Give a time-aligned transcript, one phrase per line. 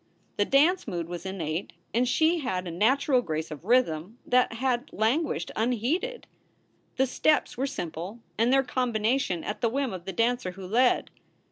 [0.37, 4.89] The dance mood was innate and she had a natural grace of rhythm that had
[4.91, 6.25] languished unheeded.
[6.97, 10.05] The steps were i/2 SOULS FOR SALE simple, and their combination at the whim of
[10.05, 11.11] the dancer who led.